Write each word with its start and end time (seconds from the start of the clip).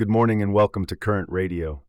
Good 0.00 0.08
morning 0.08 0.40
and 0.40 0.54
welcome 0.54 0.86
to 0.86 0.96
Current 0.96 1.28
Radio. 1.30 1.82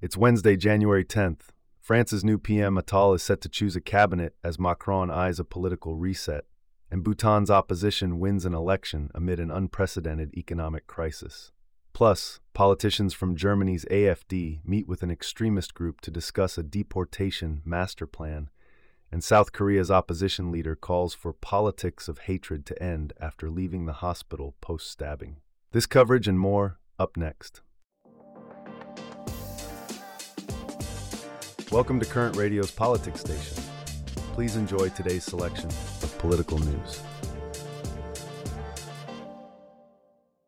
It's 0.00 0.16
Wednesday, 0.16 0.56
January 0.56 1.04
10th. 1.04 1.50
France's 1.82 2.24
new 2.24 2.38
PM 2.38 2.76
Attal 2.76 3.14
is 3.14 3.22
set 3.22 3.42
to 3.42 3.50
choose 3.50 3.76
a 3.76 3.80
cabinet 3.82 4.34
as 4.42 4.58
Macron 4.58 5.10
eyes 5.10 5.38
a 5.38 5.44
political 5.44 5.96
reset, 5.96 6.46
and 6.90 7.04
Bhutan's 7.04 7.50
opposition 7.50 8.18
wins 8.18 8.46
an 8.46 8.54
election 8.54 9.10
amid 9.14 9.38
an 9.38 9.50
unprecedented 9.50 10.32
economic 10.34 10.86
crisis. 10.86 11.52
Plus, 11.92 12.40
politicians 12.54 13.12
from 13.12 13.36
Germany's 13.36 13.84
AFD 13.90 14.60
meet 14.64 14.88
with 14.88 15.02
an 15.02 15.10
extremist 15.10 15.74
group 15.74 16.00
to 16.00 16.10
discuss 16.10 16.56
a 16.56 16.62
deportation 16.62 17.60
master 17.66 18.06
plan, 18.06 18.48
and 19.12 19.22
South 19.22 19.52
Korea's 19.52 19.90
opposition 19.90 20.50
leader 20.50 20.74
calls 20.74 21.12
for 21.12 21.34
politics 21.34 22.08
of 22.08 22.20
hatred 22.20 22.64
to 22.64 22.82
end 22.82 23.12
after 23.20 23.50
leaving 23.50 23.84
the 23.84 24.00
hospital 24.00 24.54
post 24.62 24.90
stabbing. 24.90 25.36
This 25.72 25.84
coverage 25.84 26.26
and 26.26 26.40
more 26.40 26.78
up 26.98 27.16
next. 27.16 27.62
Welcome 31.72 31.98
to 32.00 32.06
Current 32.06 32.36
Radio's 32.36 32.70
Politics 32.70 33.20
Station. 33.20 33.62
Please 34.32 34.56
enjoy 34.56 34.88
today's 34.90 35.24
selection 35.24 35.68
of 35.68 36.16
political 36.18 36.58
news. 36.58 37.02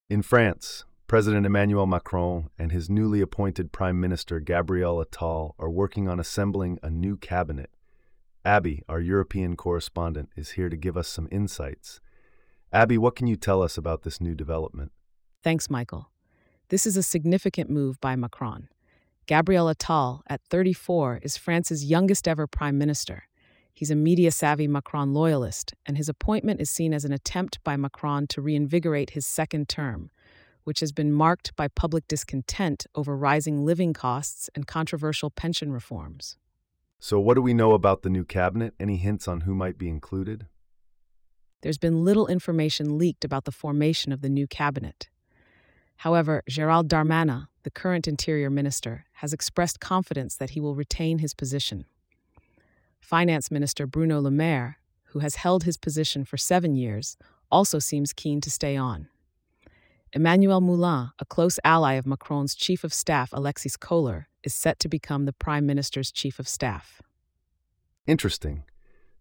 In 0.08 0.22
France, 0.22 0.84
President 1.06 1.44
Emmanuel 1.44 1.86
Macron 1.86 2.50
and 2.58 2.70
his 2.70 2.88
newly 2.88 3.20
appointed 3.20 3.72
Prime 3.72 3.98
Minister 3.98 4.40
Gabriel 4.40 5.04
Attal 5.04 5.54
are 5.58 5.70
working 5.70 6.08
on 6.08 6.20
assembling 6.20 6.78
a 6.82 6.90
new 6.90 7.16
cabinet. 7.16 7.70
Abby, 8.44 8.82
our 8.88 9.00
European 9.00 9.56
correspondent, 9.56 10.28
is 10.36 10.50
here 10.50 10.68
to 10.68 10.76
give 10.76 10.96
us 10.96 11.08
some 11.08 11.28
insights. 11.30 12.00
Abby, 12.72 12.96
what 12.96 13.16
can 13.16 13.26
you 13.26 13.36
tell 13.36 13.62
us 13.62 13.76
about 13.76 14.02
this 14.02 14.20
new 14.20 14.34
development? 14.34 14.92
Thanks, 15.42 15.68
Michael. 15.68 16.10
This 16.70 16.86
is 16.86 16.98
a 16.98 17.02
significant 17.02 17.70
move 17.70 17.98
by 17.98 18.14
Macron. 18.14 18.68
Gabriel 19.24 19.72
Attal, 19.72 20.20
at 20.26 20.42
34, 20.50 21.20
is 21.22 21.38
France's 21.38 21.86
youngest 21.86 22.28
ever 22.28 22.46
prime 22.46 22.76
minister. 22.76 23.24
He's 23.72 23.90
a 23.90 23.96
media 23.96 24.30
savvy 24.30 24.68
Macron 24.68 25.14
loyalist, 25.14 25.72
and 25.86 25.96
his 25.96 26.10
appointment 26.10 26.60
is 26.60 26.68
seen 26.68 26.92
as 26.92 27.06
an 27.06 27.12
attempt 27.12 27.64
by 27.64 27.78
Macron 27.78 28.26
to 28.28 28.42
reinvigorate 28.42 29.10
his 29.10 29.24
second 29.24 29.70
term, 29.70 30.10
which 30.64 30.80
has 30.80 30.92
been 30.92 31.10
marked 31.10 31.56
by 31.56 31.68
public 31.68 32.06
discontent 32.06 32.86
over 32.94 33.16
rising 33.16 33.64
living 33.64 33.94
costs 33.94 34.50
and 34.54 34.66
controversial 34.66 35.30
pension 35.30 35.72
reforms. 35.72 36.36
So, 36.98 37.18
what 37.18 37.34
do 37.34 37.40
we 37.40 37.54
know 37.54 37.72
about 37.72 38.02
the 38.02 38.10
new 38.10 38.24
cabinet? 38.24 38.74
Any 38.78 38.96
hints 38.98 39.26
on 39.26 39.42
who 39.42 39.54
might 39.54 39.78
be 39.78 39.88
included? 39.88 40.48
There's 41.62 41.78
been 41.78 42.04
little 42.04 42.26
information 42.26 42.98
leaked 42.98 43.24
about 43.24 43.46
the 43.46 43.52
formation 43.52 44.12
of 44.12 44.20
the 44.20 44.28
new 44.28 44.46
cabinet. 44.46 45.08
However, 45.98 46.44
Gerald 46.48 46.88
Darmanin, 46.88 47.48
the 47.64 47.70
current 47.70 48.06
interior 48.06 48.50
minister, 48.50 49.06
has 49.14 49.32
expressed 49.32 49.80
confidence 49.80 50.36
that 50.36 50.50
he 50.50 50.60
will 50.60 50.76
retain 50.76 51.18
his 51.18 51.34
position. 51.34 51.86
Finance 53.00 53.50
Minister 53.50 53.84
Bruno 53.84 54.20
Le 54.20 54.30
Maire, 54.30 54.78
who 55.06 55.18
has 55.18 55.34
held 55.34 55.64
his 55.64 55.76
position 55.76 56.24
for 56.24 56.36
seven 56.36 56.76
years, 56.76 57.16
also 57.50 57.80
seems 57.80 58.12
keen 58.12 58.40
to 58.42 58.50
stay 58.50 58.76
on. 58.76 59.08
Emmanuel 60.12 60.60
Moulin, 60.60 61.10
a 61.18 61.24
close 61.24 61.58
ally 61.64 61.94
of 61.94 62.06
Macron's 62.06 62.54
chief 62.54 62.84
of 62.84 62.94
staff 62.94 63.30
Alexis 63.32 63.76
Kohler, 63.76 64.28
is 64.44 64.54
set 64.54 64.78
to 64.78 64.88
become 64.88 65.24
the 65.24 65.32
prime 65.32 65.66
minister's 65.66 66.12
chief 66.12 66.38
of 66.38 66.46
staff. 66.46 67.02
Interesting. 68.06 68.62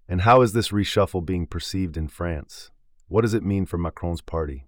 And 0.08 0.22
how 0.22 0.42
is 0.42 0.54
this 0.54 0.70
reshuffle 0.70 1.26
being 1.26 1.48
perceived 1.48 1.98
in 1.98 2.08
France? 2.08 2.70
What 3.08 3.22
does 3.22 3.34
it 3.34 3.44
mean 3.44 3.66
for 3.66 3.80
Macron's 3.80 4.22
party? 4.22 4.68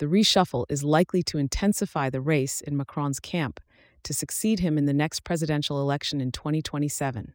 The 0.00 0.06
reshuffle 0.06 0.64
is 0.70 0.82
likely 0.82 1.22
to 1.22 1.36
intensify 1.36 2.08
the 2.08 2.22
race 2.22 2.62
in 2.62 2.74
Macron's 2.74 3.20
camp 3.20 3.60
to 4.02 4.14
succeed 4.14 4.58
him 4.58 4.78
in 4.78 4.86
the 4.86 4.94
next 4.94 5.24
presidential 5.24 5.78
election 5.78 6.22
in 6.22 6.32
2027. 6.32 7.34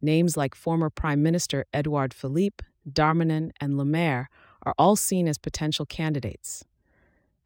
Names 0.00 0.36
like 0.36 0.54
former 0.54 0.88
Prime 0.88 1.20
Minister 1.20 1.66
Edouard 1.74 2.14
Philippe, 2.14 2.64
Darmanin, 2.88 3.50
and 3.60 3.76
Le 3.76 3.84
Maire 3.84 4.30
are 4.64 4.74
all 4.78 4.94
seen 4.94 5.26
as 5.26 5.36
potential 5.36 5.84
candidates. 5.84 6.64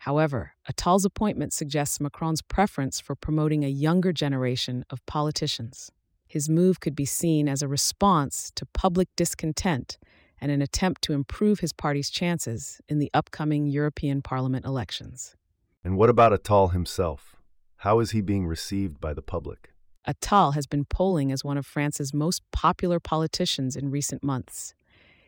However, 0.01 0.53
Attal's 0.69 1.07
appointment 1.07 1.55
suggests 1.55 1.99
Macron's 1.99 2.43
preference 2.43 3.01
for 3.01 3.15
promoting 3.15 3.65
a 3.65 3.69
younger 3.69 4.13
generation 4.13 4.85
of 4.91 5.05
politicians. 5.07 5.91
His 6.27 6.51
move 6.51 6.81
could 6.81 6.95
be 6.95 7.07
seen 7.07 7.49
as 7.49 7.63
a 7.63 7.69
response 7.69 8.53
to 8.57 8.67
public 8.67 9.09
discontent 9.17 9.97
and 10.41 10.51
an 10.51 10.63
attempt 10.63 11.03
to 11.03 11.13
improve 11.13 11.61
his 11.61 11.73
party's 11.73 12.11
chances 12.11 12.81
in 12.89 12.99
the 12.99 13.11
upcoming 13.13 13.67
European 13.67 14.23
Parliament 14.23 14.65
elections. 14.65 15.37
And 15.85 15.97
what 15.97 16.11
about 16.11 16.33
Attal 16.33 16.73
himself? 16.73 17.37
How 17.79 18.01
is 18.01 18.11
he 18.11 18.21
being 18.21 18.47
received 18.47 19.01
by 19.01 19.15
the 19.15 19.23
public? 19.23 19.73
Attal 20.07 20.55
has 20.55 20.67
been 20.67 20.85
polling 20.85 21.31
as 21.31 21.45
one 21.45 21.59
of 21.59 21.67
France's 21.67 22.15
most 22.15 22.43
popular 22.53 22.99
politicians 22.99 23.77
in 23.77 23.91
recent 23.91 24.23
months. 24.23 24.75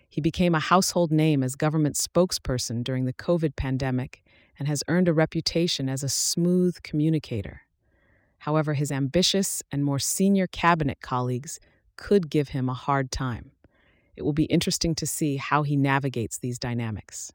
He 0.09 0.21
became 0.21 0.55
a 0.55 0.61
household 0.61 1.11
name 1.11 1.43
as 1.43 1.57
government 1.57 1.97
spokesperson 1.97 2.85
during 2.85 3.05
the 3.05 3.15
COVID 3.15 3.57
pandemic 3.57 4.23
and 4.59 4.69
has 4.69 4.83
earned 4.89 5.09
a 5.09 5.13
reputation 5.13 5.89
as 5.89 6.03
a 6.03 6.09
smooth 6.09 6.83
communicator. 6.83 7.63
However, 8.41 8.75
his 8.75 8.93
ambitious 8.93 9.63
and 9.73 9.85
more 9.85 9.99
senior 9.99 10.47
cabinet 10.47 11.01
colleagues 11.01 11.61
could 11.97 12.29
give 12.29 12.49
him 12.49 12.69
a 12.69 12.75
hard 12.75 13.11
time. 13.11 13.53
It 14.17 14.23
will 14.23 14.33
be 14.33 14.45
interesting 14.45 14.95
to 14.97 15.07
see 15.07 15.37
how 15.37 15.63
he 15.63 15.77
navigates 15.77 16.39
these 16.39 16.59
dynamics. 16.59 17.33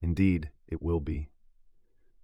Indeed, 0.00 0.50
it 0.66 0.82
will 0.82 1.00
be. 1.00 1.28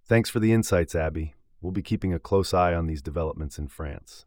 Thanks 0.05 0.29
for 0.29 0.39
the 0.39 0.51
insights, 0.51 0.95
Abby. 0.95 1.35
We'll 1.61 1.71
be 1.71 1.81
keeping 1.81 2.13
a 2.13 2.19
close 2.19 2.53
eye 2.53 2.73
on 2.73 2.87
these 2.87 3.01
developments 3.01 3.57
in 3.57 3.67
France. 3.67 4.25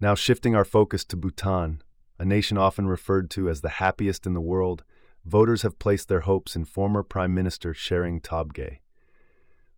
Now, 0.00 0.14
shifting 0.14 0.56
our 0.56 0.64
focus 0.64 1.04
to 1.06 1.16
Bhutan, 1.16 1.82
a 2.18 2.24
nation 2.24 2.58
often 2.58 2.88
referred 2.88 3.30
to 3.30 3.48
as 3.48 3.60
the 3.60 3.68
happiest 3.68 4.26
in 4.26 4.34
the 4.34 4.40
world, 4.40 4.82
voters 5.24 5.62
have 5.62 5.78
placed 5.78 6.08
their 6.08 6.20
hopes 6.20 6.56
in 6.56 6.64
former 6.64 7.02
Prime 7.02 7.32
Minister 7.32 7.72
Tshering 7.72 8.20
Tobgay. 8.20 8.78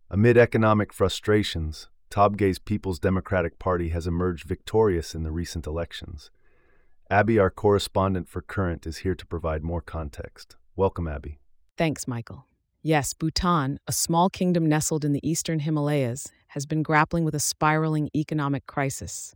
Amid 0.09 0.37
economic 0.37 0.93
frustrations, 0.93 1.89
Tobgay's 2.09 2.59
People's 2.59 2.99
Democratic 2.99 3.59
Party 3.59 3.89
has 3.89 4.07
emerged 4.07 4.47
victorious 4.47 5.13
in 5.13 5.23
the 5.23 5.31
recent 5.31 5.67
elections. 5.67 6.31
Abby, 7.09 7.37
our 7.37 7.51
correspondent 7.51 8.27
for 8.27 8.41
Current, 8.41 8.87
is 8.87 8.97
here 8.97 9.13
to 9.13 9.25
provide 9.27 9.63
more 9.63 9.81
context. 9.81 10.55
Welcome, 10.75 11.07
Abby. 11.07 11.37
Thanks, 11.77 12.07
Michael. 12.07 12.47
Yes, 12.81 13.13
Bhutan, 13.13 13.79
a 13.87 13.91
small 13.91 14.27
kingdom 14.27 14.67
nestled 14.67 15.05
in 15.05 15.13
the 15.13 15.27
eastern 15.27 15.59
Himalayas, 15.59 16.31
has 16.49 16.65
been 16.65 16.81
grappling 16.81 17.23
with 17.23 17.35
a 17.35 17.39
spiraling 17.39 18.09
economic 18.15 18.65
crisis. 18.65 19.35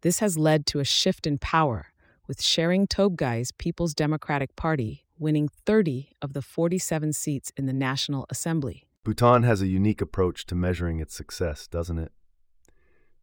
This 0.00 0.20
has 0.20 0.38
led 0.38 0.64
to 0.66 0.80
a 0.80 0.84
shift 0.84 1.26
in 1.26 1.36
power, 1.36 1.88
with 2.26 2.40
Tshering 2.40 2.88
Tobgay's 2.88 3.52
People's 3.52 3.92
Democratic 3.92 4.56
Party 4.56 5.04
winning 5.18 5.48
30 5.48 6.10
of 6.22 6.32
the 6.32 6.42
47 6.42 7.12
seats 7.12 7.52
in 7.56 7.66
the 7.66 7.72
National 7.74 8.26
Assembly. 8.30 8.88
Bhutan 9.04 9.42
has 9.42 9.60
a 9.60 9.66
unique 9.66 10.00
approach 10.00 10.46
to 10.46 10.54
measuring 10.54 11.00
its 11.00 11.14
success, 11.14 11.66
doesn't 11.66 11.98
it? 11.98 12.12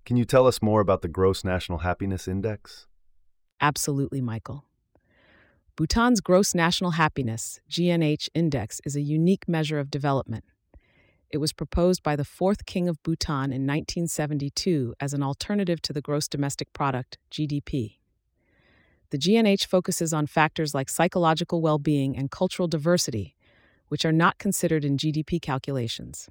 Can 0.06 0.18
you 0.18 0.26
tell 0.26 0.46
us 0.46 0.62
more 0.62 0.82
about 0.82 1.02
the 1.02 1.08
Gross 1.08 1.44
National 1.44 1.80
Happiness 1.80 2.28
Index? 2.28 2.86
Absolutely, 3.62 4.22
Michael. 4.22 4.66
Bhutan's 5.78 6.20
Gross 6.20 6.54
National 6.54 6.92
Happiness, 6.92 7.60
GNH 7.70 8.28
Index, 8.34 8.82
is 8.86 8.96
a 8.96 9.02
unique 9.02 9.48
measure 9.48 9.80
of 9.80 9.92
development. 9.92 10.44
It 11.30 11.38
was 11.38 11.54
proposed 11.54 12.04
by 12.04 12.16
the 12.16 12.26
fourth 12.26 12.66
king 12.66 12.90
of 12.90 13.02
Bhutan 13.04 13.54
in 13.54 13.66
1972 13.66 14.96
as 15.00 15.14
an 15.14 15.24
alternative 15.24 15.82
to 15.84 15.94
the 15.94 16.02
gross 16.02 16.28
domestic 16.28 16.74
product, 16.74 17.18
GDP. 17.32 17.98
The 19.12 19.18
GNH 19.18 19.66
focuses 19.66 20.14
on 20.14 20.28
factors 20.28 20.74
like 20.74 20.90
psychological 20.90 21.62
well 21.62 21.78
being 21.80 22.18
and 22.18 22.32
cultural 22.32 22.68
diversity, 22.68 23.36
which 23.88 24.04
are 24.04 24.12
not 24.12 24.40
considered 24.40 24.84
in 24.84 24.98
GDP 24.98 25.42
calculations. 25.42 26.30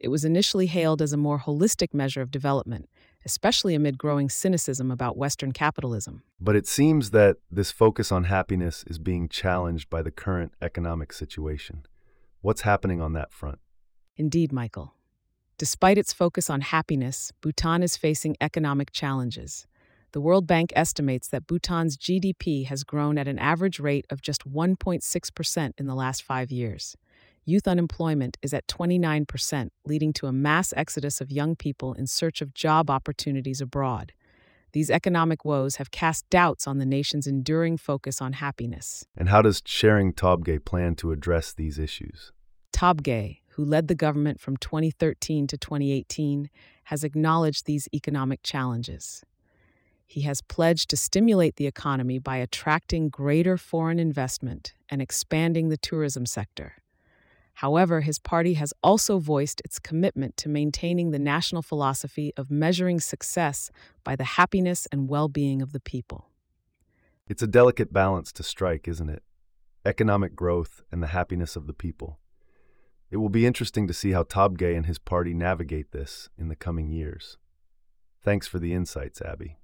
It 0.00 0.08
was 0.08 0.24
initially 0.24 0.66
hailed 0.66 1.02
as 1.02 1.12
a 1.12 1.16
more 1.16 1.40
holistic 1.40 1.92
measure 1.92 2.22
of 2.22 2.30
development 2.30 2.88
especially 3.24 3.74
amid 3.74 3.98
growing 3.98 4.28
cynicism 4.28 4.90
about 4.90 5.16
Western 5.16 5.52
capitalism. 5.52 6.22
But 6.40 6.56
it 6.56 6.66
seems 6.66 7.10
that 7.10 7.36
this 7.50 7.70
focus 7.70 8.12
on 8.12 8.24
happiness 8.24 8.84
is 8.86 8.98
being 8.98 9.28
challenged 9.28 9.90
by 9.90 10.02
the 10.02 10.10
current 10.10 10.52
economic 10.62 11.12
situation. 11.12 11.84
What's 12.40 12.62
happening 12.62 13.00
on 13.00 13.12
that 13.14 13.32
front? 13.32 13.58
Indeed, 14.16 14.52
Michael. 14.52 14.94
Despite 15.58 15.98
its 15.98 16.12
focus 16.12 16.48
on 16.48 16.60
happiness, 16.60 17.32
Bhutan 17.42 17.82
is 17.82 17.96
facing 17.96 18.36
economic 18.40 18.92
challenges. 18.92 19.66
The 20.12 20.20
World 20.20 20.46
Bank 20.46 20.72
estimates 20.74 21.28
that 21.28 21.46
Bhutan's 21.46 21.98
GDP 21.98 22.64
has 22.66 22.82
grown 22.84 23.18
at 23.18 23.28
an 23.28 23.38
average 23.38 23.78
rate 23.78 24.06
of 24.08 24.22
just 24.22 24.48
1.6% 24.48 25.72
in 25.76 25.86
the 25.86 25.94
last 25.94 26.22
five 26.22 26.50
years 26.50 26.96
youth 27.48 27.66
unemployment 27.66 28.36
is 28.42 28.52
at 28.52 28.66
29%, 28.66 29.70
leading 29.86 30.12
to 30.12 30.26
a 30.26 30.32
mass 30.32 30.74
exodus 30.76 31.20
of 31.20 31.32
young 31.32 31.56
people 31.56 31.94
in 31.94 32.06
search 32.06 32.42
of 32.42 32.52
job 32.52 32.90
opportunities 32.90 33.60
abroad. 33.62 34.12
These 34.72 34.90
economic 34.90 35.46
woes 35.46 35.76
have 35.76 35.90
cast 35.90 36.28
doubts 36.28 36.66
on 36.66 36.76
the 36.76 36.84
nation's 36.84 37.26
enduring 37.26 37.78
focus 37.78 38.20
on 38.20 38.34
happiness. 38.34 39.06
And 39.16 39.30
how 39.30 39.40
does 39.40 39.62
Tshering 39.62 40.12
Tobgay 40.12 40.62
plan 40.62 40.94
to 40.96 41.10
address 41.10 41.54
these 41.54 41.78
issues? 41.78 42.32
Tobgay, 42.70 43.38
who 43.52 43.64
led 43.64 43.88
the 43.88 43.94
government 43.94 44.40
from 44.40 44.58
2013 44.58 45.46
to 45.46 45.56
2018, 45.56 46.50
has 46.84 47.02
acknowledged 47.02 47.64
these 47.64 47.88
economic 47.94 48.42
challenges. 48.42 49.24
He 50.06 50.20
has 50.22 50.42
pledged 50.42 50.90
to 50.90 50.96
stimulate 50.96 51.56
the 51.56 51.66
economy 51.66 52.18
by 52.18 52.36
attracting 52.36 53.08
greater 53.08 53.56
foreign 53.56 53.98
investment 53.98 54.74
and 54.90 55.00
expanding 55.00 55.70
the 55.70 55.76
tourism 55.78 56.26
sector. 56.26 56.74
However, 57.58 58.02
his 58.02 58.20
party 58.20 58.54
has 58.54 58.72
also 58.84 59.18
voiced 59.18 59.60
its 59.64 59.80
commitment 59.80 60.36
to 60.36 60.48
maintaining 60.48 61.10
the 61.10 61.18
national 61.18 61.60
philosophy 61.60 62.32
of 62.36 62.52
measuring 62.52 63.00
success 63.00 63.72
by 64.04 64.14
the 64.14 64.22
happiness 64.22 64.86
and 64.92 65.08
well 65.08 65.26
being 65.26 65.60
of 65.60 65.72
the 65.72 65.80
people. 65.80 66.28
It's 67.26 67.42
a 67.42 67.48
delicate 67.48 67.92
balance 67.92 68.30
to 68.34 68.44
strike, 68.44 68.86
isn't 68.86 69.08
it? 69.08 69.24
Economic 69.84 70.36
growth 70.36 70.82
and 70.92 71.02
the 71.02 71.08
happiness 71.08 71.56
of 71.56 71.66
the 71.66 71.72
people. 71.72 72.20
It 73.10 73.16
will 73.16 73.28
be 73.28 73.44
interesting 73.44 73.88
to 73.88 73.92
see 73.92 74.12
how 74.12 74.22
Tobgay 74.22 74.76
and 74.76 74.86
his 74.86 75.00
party 75.00 75.34
navigate 75.34 75.90
this 75.90 76.28
in 76.38 76.46
the 76.46 76.54
coming 76.54 76.92
years. 76.92 77.38
Thanks 78.22 78.46
for 78.46 78.60
the 78.60 78.72
insights, 78.72 79.20
Abby. 79.20 79.58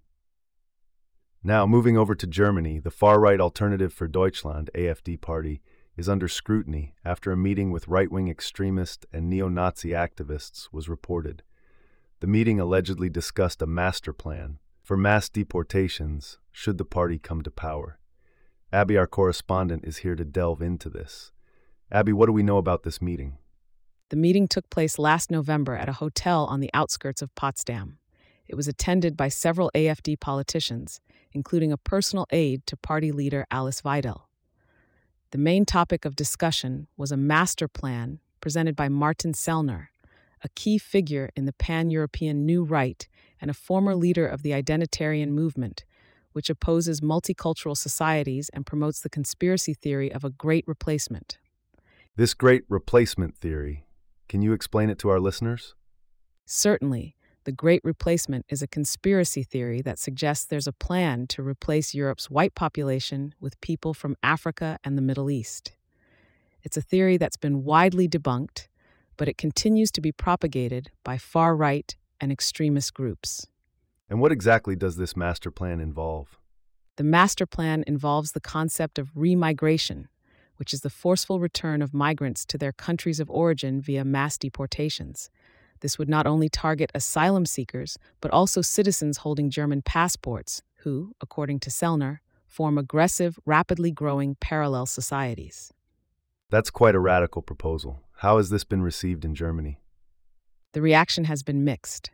Now, 1.44 1.64
moving 1.64 1.96
over 1.96 2.16
to 2.16 2.26
Germany, 2.26 2.80
the 2.80 2.90
far 2.90 3.20
right 3.20 3.40
Alternative 3.40 3.92
for 3.92 4.08
Deutschland, 4.08 4.68
AFD 4.74 5.20
party, 5.20 5.62
is 5.96 6.08
under 6.08 6.28
scrutiny 6.28 6.94
after 7.04 7.30
a 7.30 7.36
meeting 7.36 7.70
with 7.70 7.88
right 7.88 8.10
wing 8.10 8.28
extremist 8.28 9.06
and 9.12 9.30
neo 9.30 9.48
Nazi 9.48 9.90
activists 9.90 10.68
was 10.72 10.88
reported. 10.88 11.42
The 12.20 12.26
meeting 12.26 12.58
allegedly 12.58 13.08
discussed 13.08 13.62
a 13.62 13.66
master 13.66 14.12
plan 14.12 14.58
for 14.82 14.96
mass 14.96 15.28
deportations 15.30 16.38
should 16.52 16.76
the 16.76 16.84
party 16.84 17.18
come 17.18 17.42
to 17.42 17.50
power. 17.50 17.98
Abby, 18.72 18.98
our 18.98 19.06
correspondent, 19.06 19.84
is 19.84 19.98
here 19.98 20.14
to 20.14 20.24
delve 20.24 20.60
into 20.60 20.90
this. 20.90 21.32
Abby, 21.90 22.12
what 22.12 22.26
do 22.26 22.32
we 22.32 22.42
know 22.42 22.58
about 22.58 22.82
this 22.82 23.00
meeting? 23.00 23.38
The 24.10 24.16
meeting 24.16 24.46
took 24.46 24.68
place 24.68 24.98
last 24.98 25.30
November 25.30 25.74
at 25.74 25.88
a 25.88 25.94
hotel 25.94 26.44
on 26.44 26.60
the 26.60 26.70
outskirts 26.74 27.22
of 27.22 27.34
Potsdam. 27.34 27.98
It 28.46 28.56
was 28.56 28.68
attended 28.68 29.16
by 29.16 29.28
several 29.28 29.70
AFD 29.74 30.20
politicians, 30.20 31.00
including 31.32 31.72
a 31.72 31.78
personal 31.78 32.26
aide 32.30 32.66
to 32.66 32.76
party 32.76 33.10
leader 33.10 33.46
Alice 33.50 33.80
Weidel. 33.80 34.22
The 35.34 35.38
main 35.38 35.64
topic 35.64 36.04
of 36.04 36.14
discussion 36.14 36.86
was 36.96 37.10
a 37.10 37.16
master 37.16 37.66
plan 37.66 38.20
presented 38.40 38.76
by 38.76 38.88
Martin 38.88 39.32
Sellner, 39.32 39.88
a 40.44 40.48
key 40.50 40.78
figure 40.78 41.28
in 41.34 41.44
the 41.44 41.52
pan 41.52 41.90
European 41.90 42.46
New 42.46 42.62
Right 42.62 43.08
and 43.40 43.50
a 43.50 43.54
former 43.68 43.96
leader 43.96 44.28
of 44.28 44.44
the 44.44 44.52
identitarian 44.52 45.30
movement, 45.30 45.84
which 46.34 46.50
opposes 46.50 47.00
multicultural 47.00 47.76
societies 47.76 48.48
and 48.54 48.64
promotes 48.64 49.00
the 49.00 49.10
conspiracy 49.10 49.74
theory 49.74 50.12
of 50.12 50.22
a 50.22 50.30
great 50.30 50.68
replacement. 50.68 51.38
This 52.14 52.32
great 52.32 52.62
replacement 52.68 53.36
theory, 53.36 53.86
can 54.28 54.40
you 54.40 54.52
explain 54.52 54.88
it 54.88 55.00
to 55.00 55.08
our 55.08 55.18
listeners? 55.18 55.74
Certainly. 56.46 57.16
The 57.44 57.52
Great 57.52 57.82
Replacement 57.84 58.46
is 58.48 58.62
a 58.62 58.66
conspiracy 58.66 59.42
theory 59.42 59.82
that 59.82 59.98
suggests 59.98 60.46
there's 60.46 60.66
a 60.66 60.72
plan 60.72 61.26
to 61.26 61.42
replace 61.42 61.94
Europe's 61.94 62.30
white 62.30 62.54
population 62.54 63.34
with 63.38 63.60
people 63.60 63.92
from 63.92 64.16
Africa 64.22 64.78
and 64.82 64.96
the 64.96 65.02
Middle 65.02 65.30
East. 65.30 65.72
It's 66.62 66.78
a 66.78 66.82
theory 66.82 67.18
that's 67.18 67.36
been 67.36 67.62
widely 67.62 68.08
debunked, 68.08 68.68
but 69.18 69.28
it 69.28 69.36
continues 69.36 69.90
to 69.90 70.00
be 70.00 70.10
propagated 70.10 70.90
by 71.04 71.18
far 71.18 71.54
right 71.54 71.94
and 72.18 72.32
extremist 72.32 72.94
groups. 72.94 73.46
And 74.08 74.20
what 74.20 74.32
exactly 74.32 74.74
does 74.74 74.96
this 74.96 75.14
master 75.14 75.50
plan 75.50 75.80
involve? 75.80 76.38
The 76.96 77.04
master 77.04 77.44
plan 77.44 77.84
involves 77.86 78.32
the 78.32 78.40
concept 78.40 78.98
of 78.98 79.12
remigration, 79.12 80.06
which 80.56 80.72
is 80.72 80.80
the 80.80 80.88
forceful 80.88 81.40
return 81.40 81.82
of 81.82 81.92
migrants 81.92 82.46
to 82.46 82.56
their 82.56 82.72
countries 82.72 83.20
of 83.20 83.28
origin 83.28 83.82
via 83.82 84.02
mass 84.02 84.38
deportations. 84.38 85.28
This 85.84 85.98
would 85.98 86.08
not 86.08 86.26
only 86.26 86.48
target 86.48 86.90
asylum 86.94 87.44
seekers, 87.44 87.98
but 88.22 88.30
also 88.30 88.62
citizens 88.62 89.18
holding 89.18 89.50
German 89.50 89.82
passports, 89.82 90.62
who, 90.76 91.12
according 91.20 91.60
to 91.60 91.68
Sellner, 91.68 92.20
form 92.46 92.78
aggressive, 92.78 93.38
rapidly 93.44 93.90
growing 93.90 94.36
parallel 94.36 94.86
societies. 94.86 95.74
That's 96.48 96.70
quite 96.70 96.94
a 96.94 96.98
radical 96.98 97.42
proposal. 97.42 98.00
How 98.20 98.38
has 98.38 98.48
this 98.48 98.64
been 98.64 98.80
received 98.80 99.26
in 99.26 99.34
Germany? 99.34 99.78
The 100.72 100.80
reaction 100.80 101.24
has 101.24 101.42
been 101.42 101.64
mixed. 101.64 102.10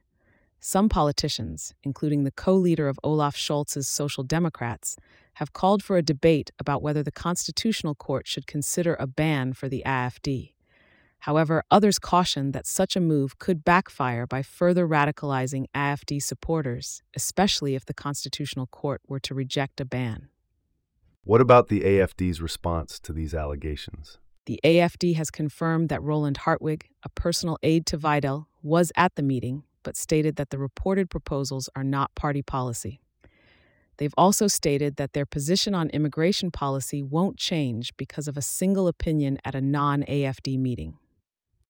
Some 0.58 0.88
politicians, 0.88 1.72
including 1.84 2.24
the 2.24 2.32
co 2.32 2.54
leader 2.54 2.88
of 2.88 2.98
Olaf 3.04 3.36
Scholz's 3.36 3.86
Social 3.86 4.24
Democrats, 4.24 4.96
have 5.34 5.52
called 5.52 5.84
for 5.84 5.96
a 5.96 6.02
debate 6.02 6.50
about 6.58 6.82
whether 6.82 7.04
the 7.04 7.12
Constitutional 7.12 7.94
Court 7.94 8.26
should 8.26 8.48
consider 8.48 8.96
a 8.98 9.06
ban 9.06 9.52
for 9.52 9.68
the 9.68 9.84
AfD. 9.86 10.54
However, 11.20 11.62
others 11.70 11.98
cautioned 11.98 12.54
that 12.54 12.66
such 12.66 12.96
a 12.96 13.00
move 13.00 13.38
could 13.38 13.64
backfire 13.64 14.26
by 14.26 14.42
further 14.42 14.88
radicalizing 14.88 15.66
AfD 15.74 16.22
supporters, 16.22 17.02
especially 17.14 17.74
if 17.74 17.84
the 17.84 17.94
Constitutional 17.94 18.66
Court 18.66 19.02
were 19.06 19.20
to 19.20 19.34
reject 19.34 19.80
a 19.80 19.84
ban. 19.84 20.28
What 21.24 21.42
about 21.42 21.68
the 21.68 21.82
AFD's 21.82 22.40
response 22.40 22.98
to 23.00 23.12
these 23.12 23.34
allegations? 23.34 24.18
The 24.46 24.58
AFD 24.64 25.14
has 25.16 25.30
confirmed 25.30 25.90
that 25.90 26.02
Roland 26.02 26.38
Hartwig, 26.38 26.88
a 27.02 27.10
personal 27.10 27.58
aide 27.62 27.84
to 27.86 27.98
Weidel, 27.98 28.46
was 28.62 28.90
at 28.96 29.14
the 29.14 29.22
meeting, 29.22 29.64
but 29.82 29.98
stated 29.98 30.36
that 30.36 30.48
the 30.48 30.58
reported 30.58 31.10
proposals 31.10 31.68
are 31.76 31.84
not 31.84 32.14
party 32.14 32.40
policy. 32.40 33.00
They've 33.98 34.14
also 34.16 34.46
stated 34.46 34.96
that 34.96 35.12
their 35.12 35.26
position 35.26 35.74
on 35.74 35.90
immigration 35.90 36.50
policy 36.50 37.02
won't 37.02 37.36
change 37.36 37.94
because 37.98 38.26
of 38.26 38.38
a 38.38 38.42
single 38.42 38.88
opinion 38.88 39.38
at 39.44 39.54
a 39.54 39.60
non 39.60 40.04
AFD 40.04 40.58
meeting. 40.58 40.96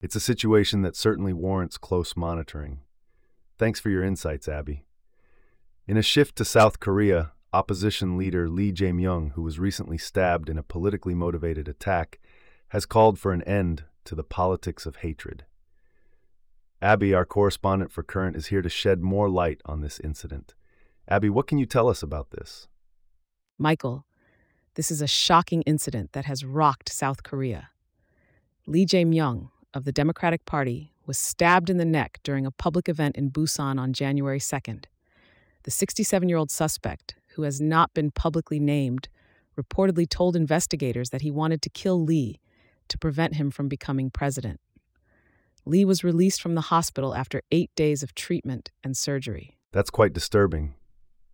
It's 0.01 0.17
a 0.17 0.21
situation 0.21 0.83
that 0.83 0.97
certainly 0.97 1.33
warrants 1.33 1.77
close 1.77 2.17
monitoring. 2.17 2.81
Thanks 3.59 3.79
for 3.79 3.91
your 3.91 4.03
insights, 4.03 4.49
Abby. 4.49 4.85
In 5.87 5.97
a 5.97 6.03
shift 6.03 6.37
to 6.37 6.45
South 6.45 6.81
Korea, 6.81 7.33
opposition 7.53 8.17
leader 8.17 8.49
Lee 8.49 8.73
Jae-myung, 8.73 9.33
who 9.33 9.43
was 9.43 9.59
recently 9.59 9.99
stabbed 9.99 10.49
in 10.49 10.57
a 10.57 10.63
politically 10.63 11.15
motivated 11.15 11.69
attack, 11.69 12.19
has 12.69 12.87
called 12.87 13.19
for 13.19 13.33
an 13.33 13.43
end 13.43 13.85
to 14.05 14.15
the 14.15 14.25
politics 14.25 14.87
of 14.87 14.97
hatred. 14.97 15.45
Abby, 16.81 17.13
our 17.13 17.27
correspondent 17.27 17.93
for 17.93 18.03
Current, 18.03 18.37
is 18.37 18.47
here 18.47 18.63
to 18.63 18.71
shed 18.71 19.03
more 19.03 19.29
light 19.29 19.61
on 19.67 19.83
this 19.83 20.01
incident. 20.01 20.55
Abby, 21.07 21.29
what 21.29 21.47
can 21.47 21.59
you 21.59 21.67
tell 21.67 21.89
us 21.89 22.03
about 22.03 22.31
this? 22.31 22.69
Michael, 23.59 24.07
this 24.77 24.91
is 24.91 25.03
a 25.03 25.07
shocking 25.07 25.61
incident 25.63 26.13
that 26.13 26.25
has 26.25 26.45
rocked 26.45 26.91
South 26.91 27.23
Korea. 27.23 27.69
Lee 28.67 28.87
Jae-myung, 28.87 29.51
of 29.75 29.85
the 29.85 29.93
Democratic 29.93 30.45
Party 30.45 30.93
was 31.07 31.19
stabbed 31.19 31.71
in 31.71 31.77
the 31.77 31.85
neck 31.85 32.21
during 32.23 32.47
a 32.47 32.51
public 32.51 32.89
event 32.89 33.17
in 33.17 33.31
Busan 33.31 33.79
on 33.79 33.93
January 33.93 34.39
2nd. 34.39 34.85
The 35.65 35.71
67 35.71 36.29
year 36.29 36.39
old 36.39 36.51
suspect, 36.51 37.15
who 37.35 37.43
has 37.43 37.61
not 37.61 37.93
been 37.95 38.11
publicly 38.11 38.59
named, 38.59 39.09
reportedly 39.59 40.09
told 40.09 40.37
investigators 40.37 41.11
that 41.11 41.23
he 41.23 41.31
wanted 41.31 41.63
to 41.63 41.71
kill 41.71 42.03
Lee 42.03 42.41
to 42.89 42.99
prevent 42.99 43.35
him 43.35 43.51
from 43.51 43.69
becoming 43.69 44.11
president. 44.11 44.61
Lee 45.65 45.85
was 45.85 46.03
released 46.03 46.41
from 46.41 46.55
the 46.55 46.63
hospital 46.63 47.15
after 47.15 47.43
eight 47.51 47.71
days 47.77 48.03
of 48.03 48.15
treatment 48.15 48.71
and 48.83 48.97
surgery. 48.97 49.57
That's 49.73 49.91
quite 49.91 50.13
disturbing. 50.13 50.75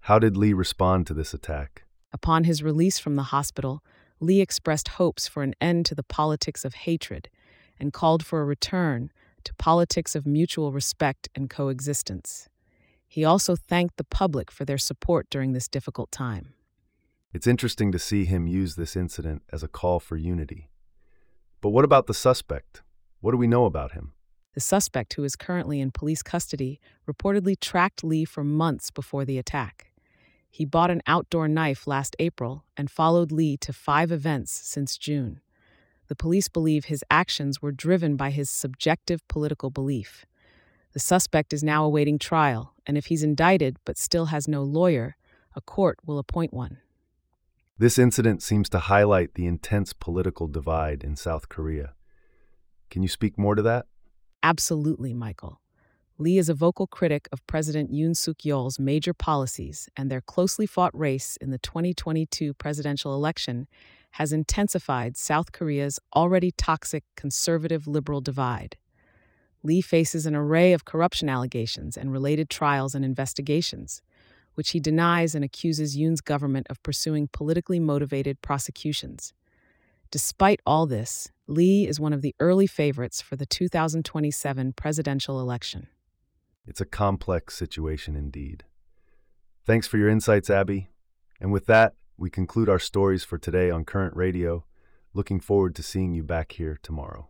How 0.01 0.19
did 0.19 0.37
Lee 0.37 0.53
respond 0.53 1.07
to 1.07 1.15
this 1.15 1.33
attack? 1.33 1.85
Upon 2.13 2.45
his 2.45 2.63
release 2.63 2.99
from 2.99 3.17
the 3.17 3.25
hospital, 3.25 3.83
Lee 4.21 4.41
expressed 4.41 4.89
hopes 4.89 5.29
for 5.29 5.43
an 5.43 5.55
end 5.61 5.87
to 5.87 5.95
the 5.95 6.03
politics 6.03 6.65
of 6.65 6.75
hatred 6.75 7.29
and 7.79 7.93
called 7.93 8.25
for 8.25 8.41
a 8.41 8.45
return 8.45 9.11
to 9.45 9.55
politics 9.55 10.15
of 10.15 10.27
mutual 10.27 10.73
respect 10.73 11.29
and 11.35 11.49
coexistence. 11.49 12.49
He 13.09 13.25
also 13.25 13.57
thanked 13.57 13.97
the 13.97 14.05
public 14.05 14.51
for 14.51 14.65
their 14.65 14.79
support 14.79 15.29
during 15.31 15.53
this 15.53 15.69
difficult 15.69 16.11
time. 16.11 16.55
It's 17.33 17.47
interesting 17.47 17.93
to 17.93 17.99
see 17.99 18.25
him 18.25 18.47
use 18.47 18.75
this 18.75 18.97
incident 18.97 19.43
as 19.53 19.63
a 19.63 19.69
call 19.69 20.01
for 20.01 20.17
unity. 20.17 20.69
But 21.61 21.71
what 21.71 21.85
about 21.85 22.07
the 22.07 22.15
suspect? 22.15 22.83
What 23.21 23.33
do 23.33 23.37
we 23.37 23.47
know 23.47 23.65
about 23.65 23.93
him? 23.93 24.13
The 24.55 24.61
suspect, 24.61 25.15
who 25.15 25.25
is 25.25 25.37
currently 25.37 25.81
in 25.81 25.91
police 25.91 26.23
custody, 26.23 26.81
reportedly 27.07 27.61
tracked 27.61 28.03
Lee 28.03 28.25
for 28.25 28.43
months 28.43 28.91
before 28.91 29.25
the 29.25 29.39
attack. 29.39 29.93
He 30.51 30.65
bought 30.65 30.91
an 30.91 31.03
outdoor 31.07 31.47
knife 31.47 31.87
last 31.87 32.17
April 32.19 32.65
and 32.77 32.91
followed 32.91 33.31
Lee 33.31 33.59
to 33.59 33.73
five 33.75 34.11
events 34.11 34.51
since 34.51 34.97
June. 34.97 35.41
The 36.09 36.17
police 36.17 36.49
believe 36.49 36.85
his 36.85 37.05
actions 37.11 37.61
were 37.61 37.73
driven 37.73 38.17
by 38.17 38.31
his 38.31 38.49
subjective 38.49 39.27
political 39.29 39.71
belief. 39.71 40.25
The 40.93 41.01
suspect 41.01 41.53
is 41.53 41.65
now 41.65 41.85
awaiting 41.85 42.19
trial, 42.19 42.75
and 42.87 42.97
if 42.97 43.07
he's 43.07 43.23
indicted 43.23 43.77
but 43.85 43.99
still 43.99 44.27
has 44.27 44.47
no 44.47 44.63
lawyer, 44.63 45.17
a 45.55 45.61
court 45.61 45.99
will 46.07 46.19
appoint 46.19 46.55
one. 46.55 46.79
This 47.79 47.99
incident 47.99 48.43
seems 48.43 48.69
to 48.71 48.79
highlight 48.79 49.35
the 49.35 49.47
intense 49.47 49.93
political 49.93 50.47
divide 50.47 51.05
in 51.05 51.17
South 51.17 51.49
Korea. 51.49 51.93
Can 52.89 53.03
you 53.03 53.09
speak 53.09 53.37
more 53.37 53.55
to 53.55 53.63
that? 53.63 53.87
Absolutely, 54.43 55.13
Michael. 55.13 55.61
Lee 56.19 56.39
is 56.39 56.49
a 56.49 56.55
vocal 56.55 56.87
critic 56.87 57.29
of 57.31 57.47
President 57.47 57.93
Yoon 57.93 58.17
Suk 58.17 58.45
Yeol's 58.45 58.79
major 58.79 59.13
policies, 59.13 59.91
and 59.97 60.11
their 60.11 60.23
closely 60.23 60.65
fought 60.65 60.97
race 60.99 61.37
in 61.43 61.51
the 61.51 61.59
2022 61.59 62.55
presidential 62.55 63.13
election 63.13 63.67
has 64.17 64.33
intensified 64.33 65.15
South 65.15 65.53
Korea's 65.53 66.01
already 66.15 66.51
toxic 66.51 67.05
conservative 67.17 67.87
liberal 67.87 68.23
divide. 68.23 68.79
Lee 69.63 69.83
faces 69.83 70.25
an 70.25 70.35
array 70.35 70.73
of 70.73 70.87
corruption 70.87 71.29
allegations 71.29 71.99
and 71.99 72.11
related 72.11 72.49
trials 72.49 72.95
and 72.95 73.05
investigations, 73.05 74.01
which 74.55 74.71
he 74.71 74.81
denies 74.81 75.35
and 75.35 75.45
accuses 75.45 75.99
Yoon's 75.99 76.23
government 76.23 76.67
of 76.71 76.83
pursuing 76.83 77.29
politically 77.31 77.79
motivated 77.79 78.41
prosecutions. 78.41 79.35
Despite 80.11 80.61
all 80.65 80.87
this, 80.87 81.31
Lee 81.47 81.87
is 81.87 82.01
one 82.01 82.15
of 82.15 82.23
the 82.23 82.35
early 82.41 82.67
favorites 82.67 83.21
for 83.21 83.37
the 83.37 83.45
2027 83.45 84.73
presidential 84.73 85.39
election. 85.39 85.89
It's 86.67 86.81
a 86.81 86.87
complex 86.87 87.55
situation 87.55 88.17
indeed. 88.17 88.65
Thanks 89.67 89.87
for 89.87 89.99
your 89.99 90.09
insights, 90.09 90.49
Abby. 90.49 90.89
And 91.39 91.53
with 91.53 91.67
that, 91.67 91.93
we 92.19 92.31
conclude 92.31 92.69
our 92.69 92.79
stories 92.79 93.25
for 93.25 93.37
today 93.37 93.71
on 93.71 93.85
Current 93.85 94.17
Radio. 94.17 94.65
Looking 95.13 95.39
forward 95.39 95.75
to 95.77 95.83
seeing 95.83 96.15
you 96.15 96.23
back 96.23 96.53
here 96.53 96.79
tomorrow. 96.83 97.29